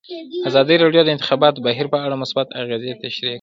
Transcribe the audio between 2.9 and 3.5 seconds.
تشریح کړي.